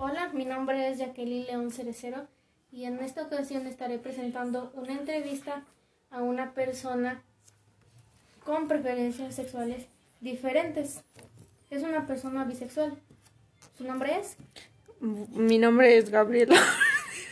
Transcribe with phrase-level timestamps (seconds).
[0.00, 2.28] Hola, mi nombre es Jacqueline León Cerecero
[2.70, 5.64] y en esta ocasión estaré presentando una entrevista
[6.12, 7.24] a una persona
[8.44, 9.88] con preferencias sexuales
[10.20, 11.02] diferentes.
[11.68, 12.96] Es una persona bisexual.
[13.76, 14.36] ¿Su nombre es?
[15.00, 16.62] Mi nombre es Gabriela.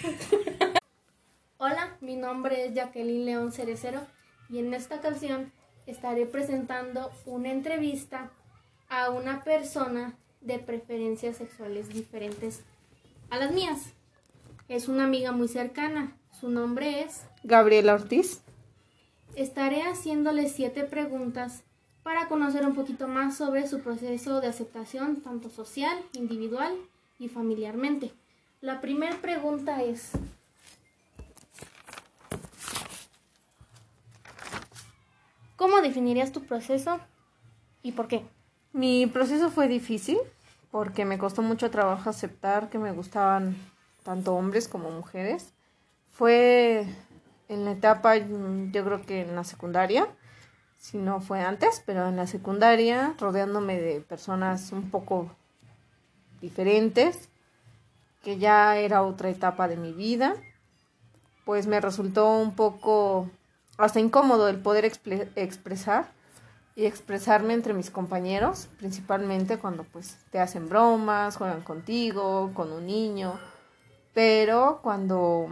[1.59, 4.01] Hola, mi nombre es Jacqueline León Cerecero
[4.51, 5.53] y en esta ocasión
[5.87, 8.33] estaré presentando una entrevista
[8.89, 12.62] a una persona de preferencias sexuales diferentes
[13.30, 13.92] a las mías.
[14.69, 16.16] Es una amiga muy cercana.
[16.33, 18.41] Su nombre es Gabriela Ortiz.
[19.34, 21.62] Estaré haciéndole siete preguntas
[22.02, 26.73] para conocer un poquito más sobre su proceso de aceptación, tanto social, individual
[27.19, 28.12] y familiarmente.
[28.61, 30.12] La primera pregunta es,
[35.56, 37.00] ¿cómo definirías tu proceso
[37.83, 38.25] y por qué?
[38.77, 40.19] Mi proceso fue difícil
[40.71, 43.57] porque me costó mucho trabajo aceptar que me gustaban
[44.03, 45.55] tanto hombres como mujeres.
[46.11, 46.87] Fue
[47.48, 50.06] en la etapa, yo creo que en la secundaria,
[50.77, 55.34] si no fue antes, pero en la secundaria, rodeándome de personas un poco
[56.43, 57.31] diferentes,
[58.22, 60.34] que ya era otra etapa de mi vida,
[61.47, 63.31] pues me resultó un poco
[63.78, 66.15] hasta incómodo el poder expresar
[66.77, 72.86] y expresarme entre mis compañeros, principalmente cuando pues te hacen bromas, juegan contigo, con un
[72.86, 73.41] niño,
[74.12, 75.48] pero cuando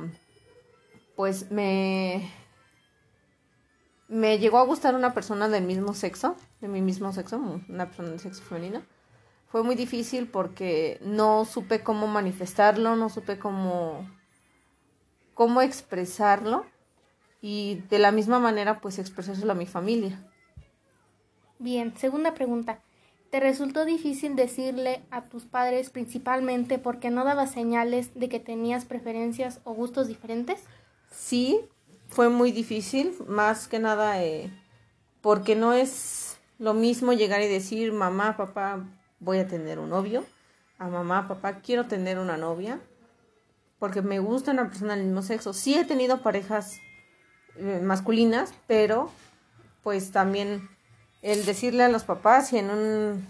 [1.17, 2.31] pues me
[4.07, 7.39] me llegó a gustar una persona del mismo sexo, de mi mismo sexo,
[7.71, 8.83] una persona del sexo femenino,
[9.49, 14.07] fue muy difícil porque no supe cómo manifestarlo, no supe cómo
[15.33, 16.67] cómo expresarlo
[17.41, 20.23] y de la misma manera pues expresárselo a mi familia.
[21.59, 22.81] Bien, segunda pregunta.
[23.31, 28.85] ¿Te resultó difícil decirle a tus padres principalmente porque no dabas señales de que tenías
[28.85, 30.63] preferencias o gustos diferentes?
[31.11, 31.61] Sí,
[32.09, 34.51] fue muy difícil, más que nada eh,
[35.21, 38.85] porque no es lo mismo llegar y decir, mamá, papá,
[39.19, 40.25] voy a tener un novio,
[40.79, 42.81] a mamá, papá, quiero tener una novia,
[43.79, 45.53] porque me gusta una persona del mismo sexo.
[45.53, 46.79] Sí he tenido parejas
[47.57, 49.11] eh, masculinas, pero
[49.83, 50.69] pues también
[51.25, 53.27] el decirle a los papás y en un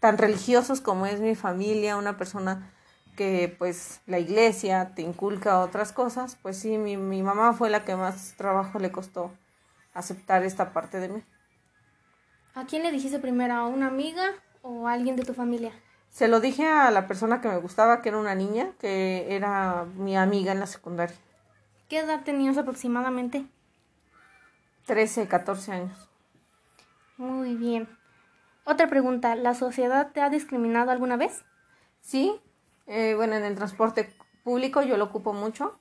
[0.00, 2.72] tan religiosos como es mi familia, una persona
[3.16, 7.84] que pues la iglesia te inculca otras cosas, pues sí, mi, mi mamá fue la
[7.84, 9.30] que más trabajo le costó
[9.94, 11.22] aceptar esta parte de mí.
[12.54, 13.54] ¿A quién le dijiste primero?
[13.54, 14.24] ¿A una amiga
[14.62, 15.72] o a alguien de tu familia?
[16.08, 19.84] Se lo dije a la persona que me gustaba, que era una niña, que era
[19.94, 21.16] mi amiga en la secundaria.
[21.88, 23.46] ¿Qué edad tenías aproximadamente?
[24.86, 26.09] 13, 14 años.
[27.20, 27.86] Muy bien.
[28.64, 31.44] Otra pregunta, ¿la sociedad te ha discriminado alguna vez?
[32.00, 32.40] Sí,
[32.86, 34.10] eh, bueno, en el transporte
[34.42, 35.78] público yo lo ocupo mucho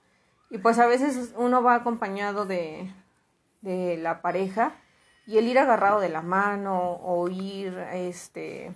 [0.50, 2.94] y pues a veces uno va acompañado de,
[3.62, 4.74] de la pareja
[5.26, 8.74] y el ir agarrado de la mano o ir, este,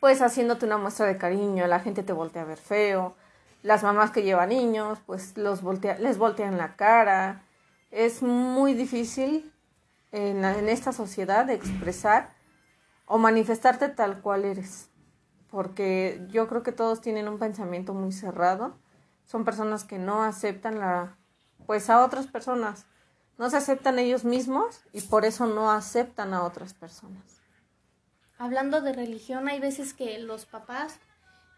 [0.00, 3.16] pues haciéndote una muestra de cariño, la gente te voltea a ver feo,
[3.62, 7.42] las mamás que llevan niños, pues los voltea, les voltean la cara,
[7.90, 9.52] es muy difícil
[10.12, 12.34] en, en esta sociedad de expresar
[13.06, 14.90] o manifestarte tal cual eres.
[15.50, 18.76] Porque yo creo que todos tienen un pensamiento muy cerrado.
[19.24, 21.16] Son personas que no aceptan la,
[21.66, 22.86] pues a otras personas.
[23.38, 27.40] No se aceptan ellos mismos y por eso no aceptan a otras personas.
[28.36, 30.98] Hablando de religión, hay veces que los papás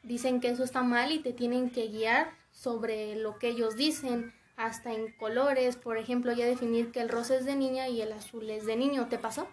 [0.02, 4.32] dicen que eso está mal y te tienen que guiar sobre lo que ellos dicen
[4.60, 8.12] hasta en colores, por ejemplo, ya definir que el rosa es de niña y el
[8.12, 9.08] azul es de niño.
[9.08, 9.46] ¿Te pasó?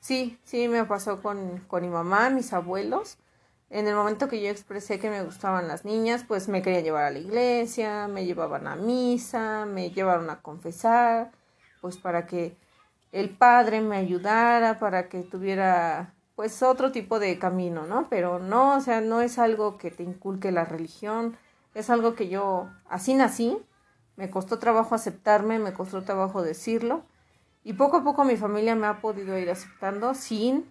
[0.00, 3.18] Sí, sí, me pasó con, con mi mamá, mis abuelos.
[3.70, 7.04] En el momento que yo expresé que me gustaban las niñas, pues me querían llevar
[7.04, 11.32] a la iglesia, me llevaban a misa, me llevaron a confesar,
[11.80, 12.56] pues para que
[13.12, 18.08] el padre me ayudara, para que tuviera pues otro tipo de camino, ¿no?
[18.08, 21.36] Pero no, o sea, no es algo que te inculque la religión,
[21.74, 23.58] es algo que yo así nací,
[24.16, 27.04] me costó trabajo aceptarme, me costó trabajo decirlo.
[27.64, 30.70] Y poco a poco mi familia me ha podido ir aceptando sin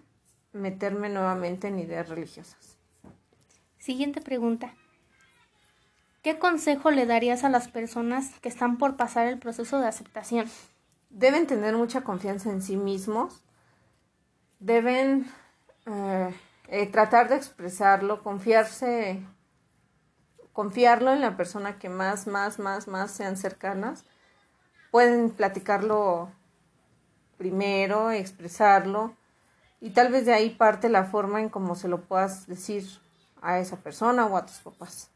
[0.52, 2.78] meterme nuevamente en ideas religiosas.
[3.78, 4.72] Siguiente pregunta.
[6.22, 10.48] ¿Qué consejo le darías a las personas que están por pasar el proceso de aceptación?
[11.10, 13.44] Deben tener mucha confianza en sí mismos,
[14.58, 15.26] deben
[15.84, 16.34] eh,
[16.68, 19.20] eh, tratar de expresarlo, confiarse
[20.54, 24.06] confiarlo en la persona que más, más, más, más sean cercanas.
[24.90, 26.30] Pueden platicarlo
[27.36, 29.14] primero, expresarlo
[29.80, 32.84] y tal vez de ahí parte la forma en cómo se lo puedas decir
[33.42, 35.10] a esa persona o a tus papás.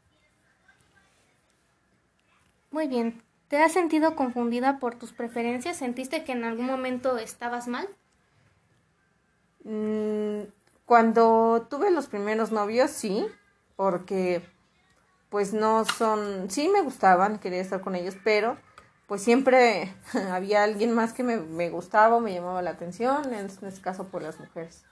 [2.69, 3.23] Muy bien.
[3.47, 5.77] ¿Te has sentido confundida por tus preferencias?
[5.77, 7.87] ¿Sentiste que en algún momento estabas mal?
[9.63, 10.41] Mm,
[10.85, 13.25] cuando tuve los primeros novios, sí,
[13.75, 14.43] porque
[15.29, 18.57] pues no son, sí me gustaban, quería estar con ellos, pero
[19.07, 19.93] pues siempre
[20.31, 24.07] había alguien más que me, me gustaba o me llamaba la atención, en este caso
[24.07, 24.85] por las mujeres.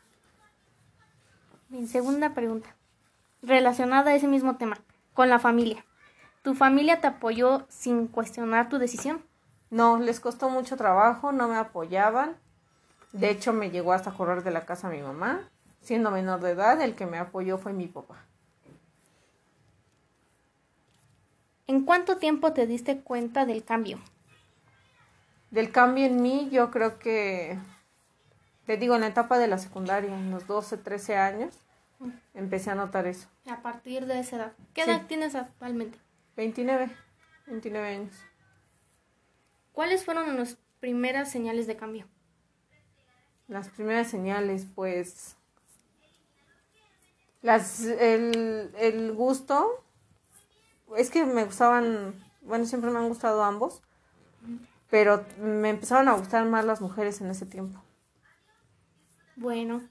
[1.69, 2.75] Mi segunda pregunta,
[3.41, 4.77] relacionada a ese mismo tema,
[5.13, 5.85] con la familia.
[6.41, 9.21] ¿Tu familia te apoyó sin cuestionar tu decisión?
[9.69, 12.37] No, les costó mucho trabajo, no me apoyaban.
[13.11, 15.49] De hecho, me llegó hasta correr de la casa mi mamá.
[15.81, 18.26] Siendo menor de edad, el que me apoyó fue mi papá.
[21.67, 23.99] ¿En cuánto tiempo te diste cuenta del cambio?
[25.51, 27.59] Del cambio en mí, yo creo que,
[28.65, 31.55] te digo, en la etapa de la secundaria, en los 12, 13 años,
[32.33, 33.27] empecé a notar eso.
[33.49, 34.53] A partir de esa edad.
[34.73, 35.99] ¿Qué edad tienes actualmente?
[36.37, 36.89] 29,
[37.47, 38.15] 29 años.
[39.73, 42.07] ¿Cuáles fueron las primeras señales de cambio?
[43.49, 45.35] Las primeras señales, pues,
[47.41, 49.83] las, el, el gusto,
[50.95, 53.81] es que me gustaban, bueno, siempre me han gustado ambos,
[54.89, 57.81] pero me empezaron a gustar más las mujeres en ese tiempo.
[59.35, 59.83] Bueno,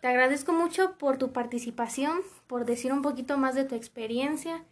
[0.00, 4.64] te agradezco mucho por tu participación, por decir un poquito más de tu experiencia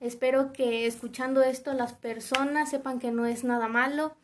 [0.00, 4.14] Espero que escuchando esto las personas sepan que no es nada malo,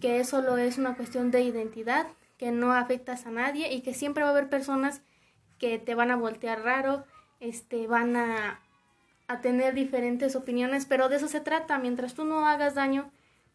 [0.00, 2.06] que solo es una cuestión de identidad,
[2.38, 5.02] que no afectas a nadie y que siempre va a haber personas
[5.58, 7.04] que te van a voltear raro,
[7.40, 8.60] este, van a,
[9.28, 11.78] a tener diferentes opiniones, pero de eso se trata.
[11.78, 13.10] Mientras tú no hagas daño,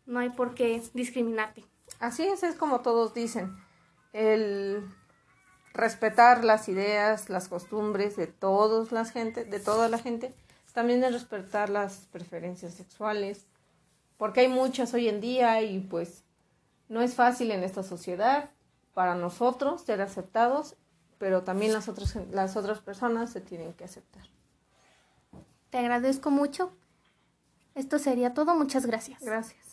[0.06, 1.66] no hay por qué discriminarte.
[2.00, 3.56] Así es, es como todos dicen,
[4.14, 4.84] el
[5.74, 10.34] respetar las ideas, las costumbres de todos las gente, de toda la gente
[10.72, 13.46] también de respetar las preferencias sexuales,
[14.18, 16.24] porque hay muchas hoy en día y pues
[16.90, 18.50] no es fácil en esta sociedad
[18.94, 20.76] para nosotros ser aceptados,
[21.18, 24.24] pero también las otras, las otras personas se tienen que aceptar.
[25.72, 26.74] Te agradezco mucho.
[27.76, 28.54] Esto sería todo.
[28.56, 29.24] Muchas gracias.
[29.24, 29.71] Gracias.